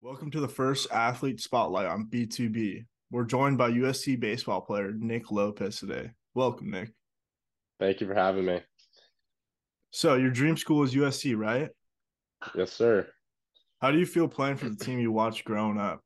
[0.00, 2.84] Welcome to the first athlete spotlight on B2B.
[3.10, 6.12] We're joined by USC baseball player Nick Lopez today.
[6.34, 6.92] Welcome, Nick.
[7.80, 8.60] Thank you for having me.
[9.90, 11.70] So, your dream school is USC, right?
[12.54, 13.08] Yes, sir.
[13.80, 16.00] How do you feel playing for the team you watched growing up?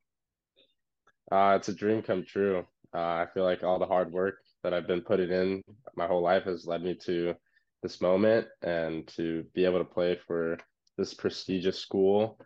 [1.31, 2.65] Uh, it's a dream come true.
[2.95, 5.63] Uh, I feel like all the hard work that I've been putting in
[5.97, 7.35] my whole life has led me to
[7.83, 10.57] this moment and to be able to play for
[10.97, 12.39] this prestigious school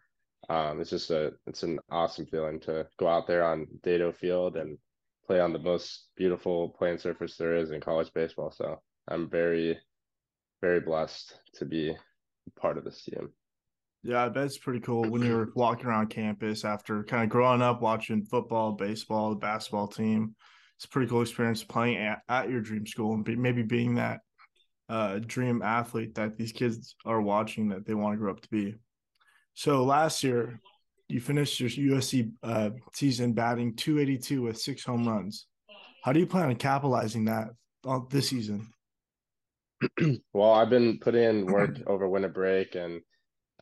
[0.48, 4.56] um, it's just a it's an awesome feeling to go out there on Dedeaux Field
[4.56, 4.78] and
[5.26, 8.50] play on the most beautiful playing surface there is in college baseball.
[8.50, 9.78] So I'm very,
[10.60, 11.96] very blessed to be
[12.58, 13.30] part of this team.
[14.02, 17.60] Yeah, I bet it's pretty cool when you're walking around campus after kind of growing
[17.60, 20.36] up watching football, baseball, the basketball team.
[20.76, 23.96] It's a pretty cool experience playing at, at your dream school and be, maybe being
[23.96, 24.20] that
[24.88, 28.48] uh, dream athlete that these kids are watching that they want to grow up to
[28.48, 28.76] be.
[29.56, 30.60] So last year,
[31.08, 35.46] you finished your USC uh, season batting 282 with six home runs.
[36.04, 37.48] How do you plan on capitalizing that
[38.10, 38.68] this season?
[40.34, 43.00] well, I've been putting in work over winter break, and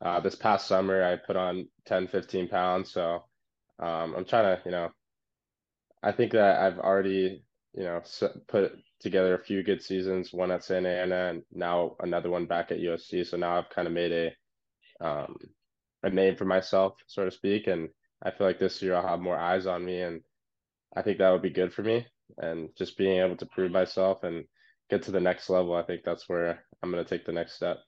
[0.02, 2.90] uh, this past summer I put on 10, 15 pounds.
[2.90, 3.22] So
[3.78, 4.88] um, I'm trying to, you know,
[6.02, 8.02] I think that I've already, you know,
[8.48, 12.72] put together a few good seasons, one at Santa Ana, and now another one back
[12.72, 13.24] at USC.
[13.24, 15.36] So now I've kind of made a um,
[16.04, 17.66] a name for myself, so to speak.
[17.66, 17.88] And
[18.22, 20.20] I feel like this year I'll have more eyes on me, and
[20.96, 22.06] I think that would be good for me.
[22.38, 24.44] And just being able to prove myself and
[24.90, 27.54] get to the next level, I think that's where I'm going to take the next
[27.54, 27.78] step.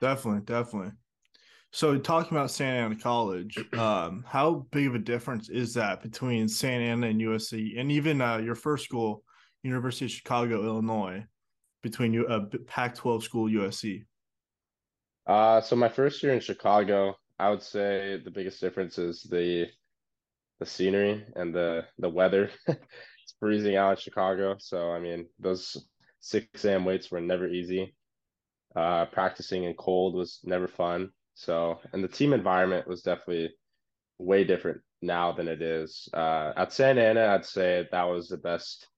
[0.00, 0.92] Definitely, definitely.
[1.72, 6.48] So talking about Santa Ana College, um, how big of a difference is that between
[6.48, 9.24] Santa Ana and USC, and even uh, your first school,
[9.62, 11.24] University of Chicago, Illinois,
[11.82, 14.04] between you uh, Pac-12 school USC?
[15.26, 19.66] Uh, so my first year in Chicago, I would say the biggest difference is the
[20.60, 22.50] the scenery and the the weather.
[22.66, 25.76] it's freezing out in Chicago, so I mean those
[26.20, 26.84] six a.m.
[26.84, 27.94] weights were never easy.
[28.74, 31.10] Uh, practicing in cold was never fun.
[31.34, 33.54] So, and the team environment was definitely
[34.18, 36.08] way different now than it is.
[36.12, 38.88] Uh, at Santa Ana, I'd say that was the best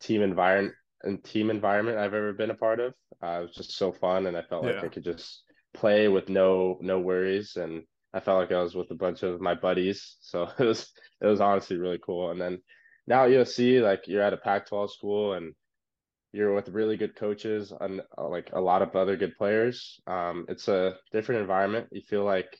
[0.00, 2.94] team environment and team environment I've ever been a part of.
[3.22, 4.72] Uh, it was just so fun, and I felt yeah.
[4.72, 5.42] like I could just
[5.74, 7.82] play with no no worries and
[8.12, 10.16] I felt like I was with a bunch of my buddies.
[10.20, 12.30] So it was it was honestly really cool.
[12.30, 12.60] And then
[13.06, 15.54] now at USC, like you're at a Pac-12 school and
[16.32, 20.00] you're with really good coaches and uh, like a lot of other good players.
[20.06, 21.88] Um, it's a different environment.
[21.90, 22.56] You feel like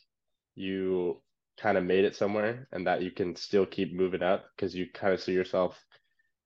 [0.56, 1.22] you
[1.56, 4.86] kind of made it somewhere and that you can still keep moving up because you
[4.92, 5.78] kind of see yourself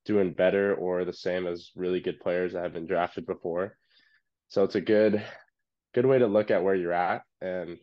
[0.05, 3.77] doing better or the same as really good players that have been drafted before.
[4.49, 5.25] So it's a good
[5.95, 7.23] good way to look at where you're at.
[7.41, 7.79] And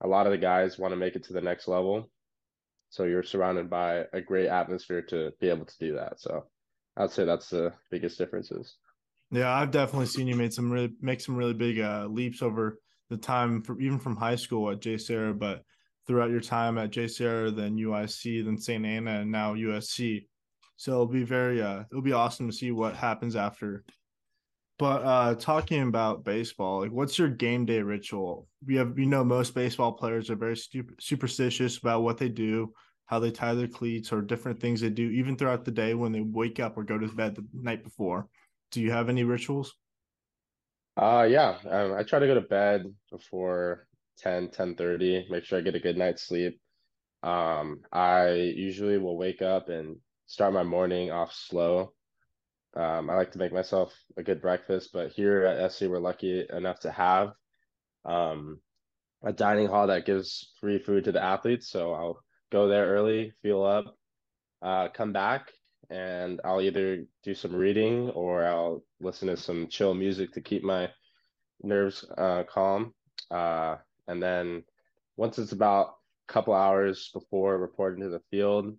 [0.00, 2.10] a lot of the guys want to make it to the next level.
[2.90, 6.20] So you're surrounded by a great atmosphere to be able to do that.
[6.20, 6.44] So
[6.96, 8.76] I'd say that's the biggest differences.
[9.30, 12.78] Yeah, I've definitely seen you made some really make some really big uh, leaps over
[13.10, 15.62] the time even from high school at JSerra, but
[16.06, 20.26] throughout your time at JSerra, then UIC, then Santa Ana, and now USC.
[20.76, 23.84] So it'll be very uh it'll be awesome to see what happens after
[24.78, 28.48] but uh talking about baseball, like what's your game day ritual?
[28.66, 30.56] We have you know most baseball players are very
[31.00, 32.72] superstitious about what they do,
[33.06, 36.12] how they tie their cleats or different things they do even throughout the day when
[36.12, 38.28] they wake up or go to bed the night before.
[38.70, 39.74] Do you have any rituals?
[40.96, 43.86] Uh yeah, um, I try to go to bed before
[44.18, 46.60] 10 10 30, make sure I get a good night's sleep.
[47.22, 51.94] Um I usually will wake up and start my morning off slow
[52.74, 56.44] um, I like to make myself a good breakfast, but here at SC, we're lucky
[56.50, 57.32] enough to have
[58.04, 58.60] um,
[59.22, 61.70] a dining hall that gives free food to the athletes.
[61.70, 63.96] So I'll go there early, fuel up,
[64.62, 65.50] uh, come back,
[65.90, 70.62] and I'll either do some reading or I'll listen to some chill music to keep
[70.62, 70.90] my
[71.62, 72.94] nerves uh, calm.
[73.30, 74.64] Uh, and then
[75.16, 75.94] once it's about
[76.28, 78.76] a couple hours before reporting to the field,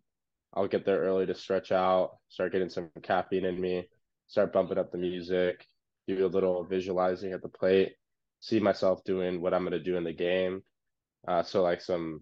[0.53, 3.87] I'll get there early to stretch out, start getting some caffeine in me,
[4.27, 5.65] start bumping up the music,
[6.07, 7.93] do a little visualizing at the plate,
[8.39, 10.63] see myself doing what I'm going to do in the game.
[11.27, 12.21] Uh, so like some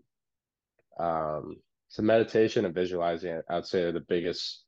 [1.00, 1.57] um,
[1.89, 4.65] some meditation and visualizing, I'd say are the biggest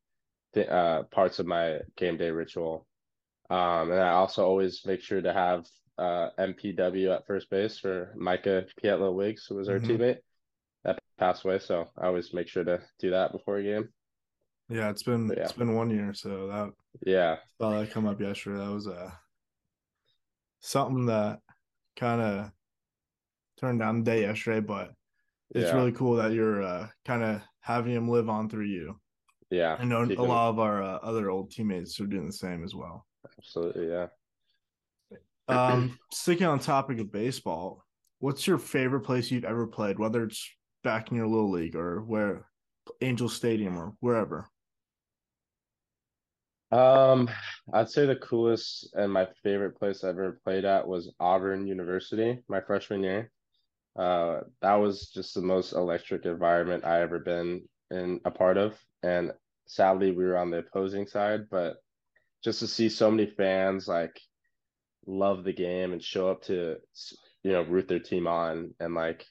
[0.53, 2.85] th- uh, parts of my game day ritual.
[3.49, 5.65] Um, and I also always make sure to have
[5.97, 9.91] uh, MPW at first base for Micah Pietila-Wiggs, who was our mm-hmm.
[9.91, 10.19] teammate
[11.17, 13.89] passed away, so I always make sure to do that before a game.
[14.69, 15.43] Yeah, it's been yeah.
[15.43, 16.69] it's been one year, so that
[17.05, 18.59] yeah saw that come up yesterday.
[18.59, 19.11] That was a uh,
[20.59, 21.39] something that
[21.95, 22.51] kind of
[23.59, 24.91] turned down the day yesterday, but
[25.55, 25.75] it's Yeah.
[25.75, 28.99] really cool that you're uh, kind of having him live on through you.
[29.49, 32.63] Yeah, I know a lot of our uh, other old teammates are doing the same
[32.63, 33.05] as well.
[33.37, 33.89] absolutely.
[33.89, 34.07] Yeah.
[35.47, 37.83] Um, sticking on topic of baseball,
[38.19, 40.47] what's your favorite place you've ever played, whether it's
[40.83, 42.45] back in your little league or where
[43.01, 44.49] Angel Stadium or wherever?
[46.71, 47.29] Um,
[47.73, 52.39] I'd say the coolest and my favorite place I ever played at was Auburn University,
[52.47, 53.31] my freshman year.
[53.97, 58.77] Uh, that was just the most electric environment I ever been in a part of.
[59.01, 59.31] And
[59.67, 61.77] sadly, we were on the opposing side, but
[62.43, 64.19] just to see so many fans like
[65.07, 66.77] love the game and show up to,
[67.43, 69.25] you know, root their team on and like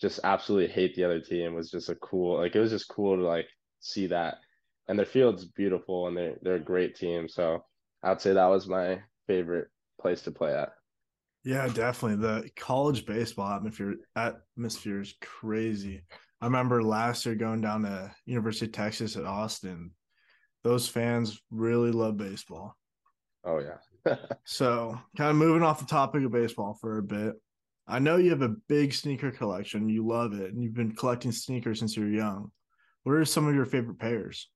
[0.00, 3.16] just absolutely hate the other team was just a cool, like it was just cool
[3.16, 3.48] to like
[3.80, 4.38] see that
[4.88, 7.28] and their field's beautiful and they're they're a great team.
[7.28, 7.64] So
[8.02, 9.68] I'd say that was my favorite
[10.00, 10.70] place to play at.
[11.44, 12.16] Yeah, definitely.
[12.16, 16.02] The college baseball atmosphere atmosphere is crazy.
[16.40, 19.92] I remember last year going down to University of Texas at Austin.
[20.64, 22.74] Those fans really love baseball.
[23.44, 23.76] Oh yeah.
[24.44, 27.34] So, kind of moving off the topic of baseball for a bit.
[27.88, 29.88] I know you have a big sneaker collection.
[29.88, 32.50] You love it, and you've been collecting sneakers since you're young.
[33.04, 34.48] What are some of your favorite pairs?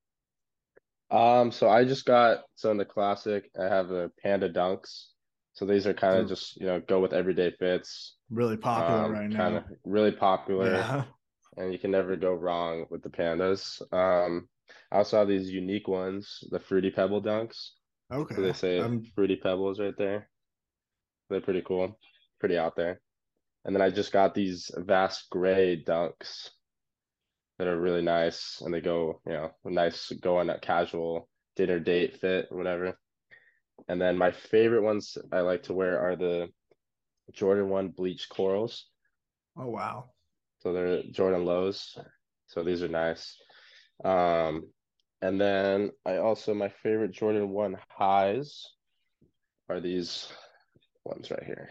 [1.11, 5.09] um, so I just got so in the classic, I have the Panda Dunks.
[5.55, 8.17] So these are kind of just, you know, go with everyday fits.
[8.31, 10.73] Really popular Um, right kind of really popular.
[10.73, 11.05] Yeah.
[11.59, 13.83] and you can never go wrong with the pandas.
[13.93, 14.49] Um,
[14.91, 17.73] I also have these unique ones, the Fruity Pebble Dunks.
[18.11, 18.35] Okay.
[18.35, 20.31] So they say I'm- Fruity Pebbles right there.
[21.29, 21.99] They're pretty cool,
[22.41, 23.03] pretty out there.
[23.65, 26.51] And then I just got these Vast Gray Dunks
[27.59, 31.79] that are really nice, and they go, you know, nice go on a casual dinner
[31.79, 32.99] date fit, whatever.
[33.89, 36.49] And then my favorite ones I like to wear are the
[37.33, 38.87] Jordan One Bleach Corals.
[39.57, 40.11] oh wow.
[40.61, 41.97] So they're Jordan lows.
[42.47, 43.37] So these are nice.
[44.05, 44.69] Um,
[45.21, 48.65] and then I also my favorite Jordan 1 highs
[49.69, 50.33] are these
[51.05, 51.71] ones right here.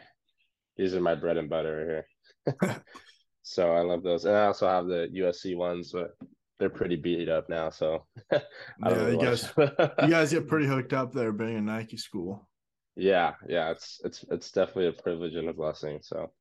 [0.78, 2.04] These are my bread and butter
[2.46, 2.84] right here.
[3.44, 4.26] so I love those.
[4.26, 6.12] And I also have the USC ones, but
[6.60, 7.70] they're pretty beat up now.
[7.70, 12.48] So Yeah, you guys you guys get pretty hooked up there being a Nike school.
[12.96, 16.00] Yeah, yeah, it's it's it's definitely a privilege and a blessing.
[16.02, 16.32] So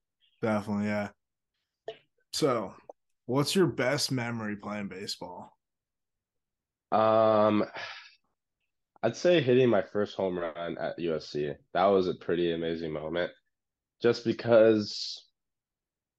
[0.43, 1.09] Definitely, yeah.
[2.33, 2.73] So,
[3.27, 5.53] what's your best memory playing baseball?
[6.93, 7.65] Um,
[9.03, 11.55] I'd say hitting my first home run at USC.
[11.75, 13.33] That was a pretty amazing moment.
[14.03, 15.25] Just because,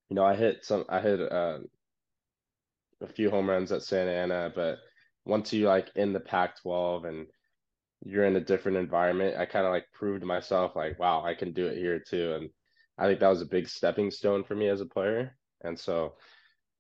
[0.10, 1.60] you know, I hit some, I hit uh,
[3.02, 4.80] a few home runs at Santa Ana, but
[5.26, 7.28] once you like in the Pac-12 and
[8.04, 11.54] you're in a different environment, I kind of like proved myself like, wow, I can
[11.54, 12.34] do it here too.
[12.34, 12.50] And
[12.98, 15.38] I think that was a big stepping stone for me as a player.
[15.64, 16.16] And so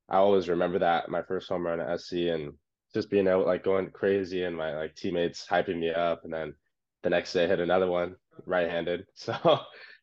[0.10, 2.54] I always remember that my first home run at SC and
[2.94, 6.54] just being out like going crazy and my like teammates hyping me up and then
[7.04, 8.16] the next day hit another one
[8.46, 9.06] right-handed.
[9.16, 9.34] So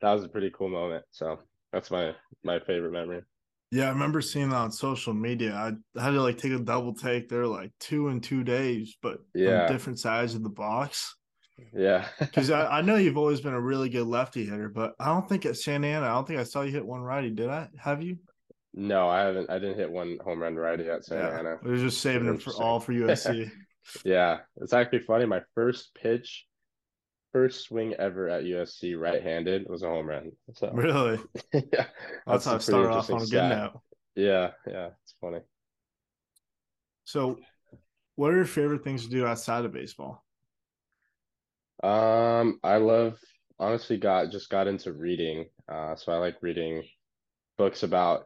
[0.00, 1.05] that was a pretty cool moment.
[1.11, 1.39] So
[1.73, 2.15] that's my
[2.45, 3.23] my favorite memory.
[3.71, 5.53] Yeah, I remember seeing that on social media.
[5.55, 7.29] I had to like take a double take.
[7.29, 9.67] They're like two in two days, but Yeah.
[9.69, 11.15] different sides of the box.
[11.75, 12.06] Yeah.
[12.21, 15.29] Because I, I know you've always been a really good lefty hitter, but I don't
[15.29, 17.31] think at Santa Ana, I don't think I saw you hit one righty.
[17.31, 17.69] Did I?
[17.79, 18.19] Have you?
[18.75, 21.39] no, I haven't I didn't hit one home run righty at Santa yeah.
[21.39, 21.59] Ana.
[21.62, 23.51] Was just saving it for all for USC.
[24.05, 24.41] Yeah.
[24.58, 25.25] It's actually funny.
[25.25, 26.46] My first pitch,
[27.32, 30.32] first swing ever at USC right-handed was a home run.
[30.55, 31.19] So really?
[31.53, 31.87] yeah.
[32.27, 33.81] That's, how a I started off on a good note.
[34.15, 35.41] Yeah, yeah, it's funny.
[37.05, 37.39] So,
[38.17, 40.25] what are your favorite things to do outside of baseball?
[41.82, 43.19] Um, I love
[43.58, 45.47] honestly got just got into reading.
[45.70, 46.82] Uh, so I like reading
[47.56, 48.25] books about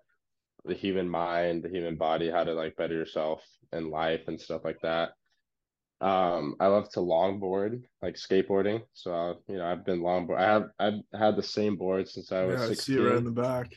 [0.64, 3.42] the human mind, the human body, how to like better yourself
[3.72, 5.10] in life and stuff like that.
[6.02, 8.82] Um, I love to longboard, like skateboarding.
[8.92, 10.38] So uh, you know, I've been longboard.
[10.38, 13.16] I have I've had the same board since I was yeah, I see it right
[13.16, 13.72] in the back.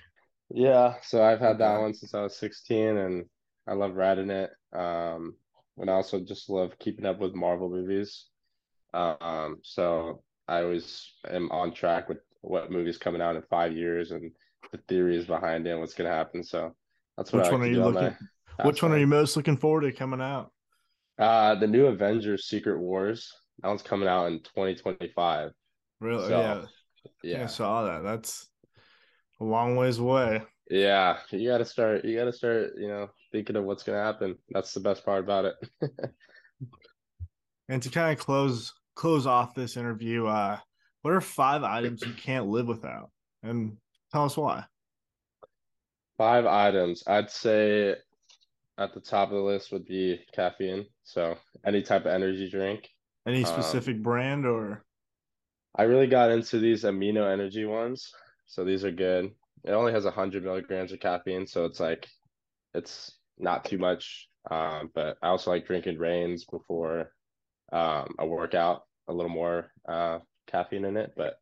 [0.50, 3.26] Yeah, so I've had that one since I was 16 and
[3.68, 4.50] I love riding it.
[4.74, 5.36] Um,
[5.78, 8.26] and I also just love keeping up with Marvel movies.
[8.94, 14.12] Um, so I always am on track with what movie's coming out in five years
[14.12, 14.32] and
[14.72, 16.44] the theories behind it and what's gonna happen.
[16.44, 16.76] So
[17.18, 18.18] that's what Which I one are you looking-
[18.64, 20.52] Which one are you most looking forward to coming out?
[21.18, 23.32] Uh, the new Avengers Secret Wars.
[23.62, 25.52] That one's coming out in 2025.
[26.02, 26.28] Really?
[26.28, 28.04] So, yeah, I think I saw that.
[28.04, 28.48] That's
[29.40, 30.44] a long ways away.
[30.70, 34.36] Yeah, you gotta start, you gotta start, you know, thinking of what's gonna happen.
[34.50, 35.56] That's the best part about it.
[37.68, 40.58] And to kind of close close off this interview, uh,
[41.02, 43.10] what are five items you can't live without?
[43.44, 43.78] And
[44.12, 44.66] tell us why.
[46.18, 47.04] Five items.
[47.08, 47.96] I'd say
[48.78, 50.86] at the top of the list would be caffeine.
[51.04, 52.90] So any type of energy drink.
[53.26, 54.86] Any Um, specific brand or
[55.78, 58.14] I really got into these amino energy ones.
[58.46, 59.32] So these are good.
[59.64, 62.08] It only has 100 milligrams of caffeine, so it's like
[62.74, 64.30] it's not too much.
[64.50, 67.12] Um, but I also like drinking Reigns before
[67.74, 71.14] um, a workout, a little more uh, caffeine in it.
[71.18, 71.36] But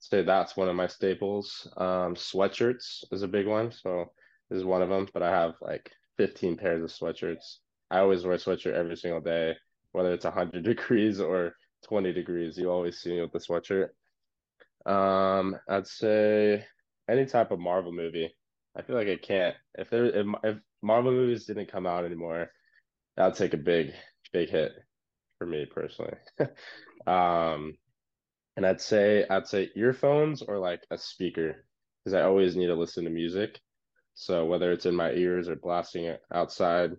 [0.00, 1.72] say that's one of my staples.
[1.76, 3.70] Um, sweatshirts is a big one.
[3.72, 4.12] So
[4.50, 7.58] this is one of them, but I have like 15 pairs of sweatshirts.
[7.90, 9.56] I always wear a sweatshirt every single day,
[9.92, 11.54] whether it's 100 degrees or
[11.88, 12.58] 20 degrees.
[12.58, 13.88] You always see me with the sweatshirt.
[14.84, 16.64] Um, I'd say
[17.08, 18.34] any type of Marvel movie.
[18.76, 19.56] I feel like I can't.
[19.76, 22.50] If there if, if Marvel movies didn't come out anymore,
[23.16, 23.92] that'd take a big
[24.32, 24.72] big hit
[25.38, 26.14] for me personally.
[27.06, 27.78] Um,
[28.56, 31.64] and I'd say I'd say earphones or like a speaker
[32.04, 33.60] because I always need to listen to music.
[34.20, 36.96] So whether it's in my ears or blasting it outside,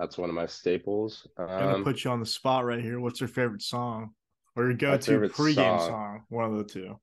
[0.00, 1.24] that's one of my staples.
[1.38, 2.98] I'm gonna Um, put you on the spot right here.
[2.98, 4.10] What's your favorite song?
[4.56, 5.78] Or your go-to pregame song.
[5.78, 6.24] song?
[6.30, 6.98] One of the two.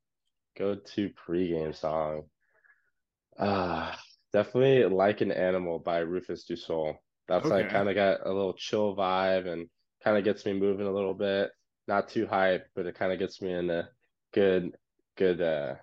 [0.58, 2.24] go to pregame song.
[3.40, 3.98] Ah,
[4.34, 6.98] definitely like an animal by Rufus Du Sol.
[7.30, 9.70] That's like kind of got a little chill vibe and
[10.04, 11.52] kind of gets me moving a little bit.
[11.88, 13.90] Not too hype, but it kind of gets me in a
[14.34, 14.78] good,
[15.18, 15.76] good, uh,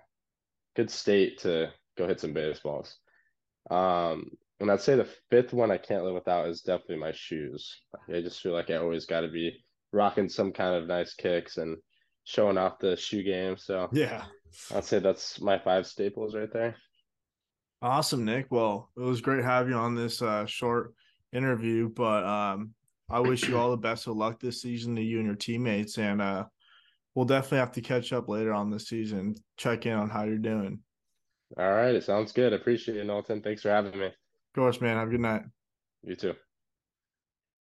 [0.76, 2.98] good state to go hit some baseballs.
[3.71, 7.81] Um, and I'd say the fifth one I can't live without is definitely my shoes.
[8.09, 11.57] I just feel like I always got to be rocking some kind of nice kicks
[11.57, 11.76] and
[12.25, 13.57] showing off the shoe game.
[13.57, 14.25] So Yeah.
[14.75, 16.76] I'd say that's my five staples right there.
[17.81, 18.47] Awesome, Nick.
[18.50, 20.95] Well, it was great having you on this uh, short
[21.33, 22.75] interview, but um,
[23.11, 25.99] I wish you all the best of luck this season to you and your teammates,
[25.99, 26.45] and uh,
[27.14, 29.35] we'll definitely have to catch up later on this season.
[29.57, 30.78] Check in on how you're doing.
[31.56, 32.52] All right, it sounds good.
[32.52, 33.42] Appreciate it, Knowlton.
[33.42, 34.06] Thanks for having me.
[34.06, 34.12] Of
[34.54, 34.97] course, man.
[34.97, 35.42] Have a good night.
[36.02, 36.35] You too.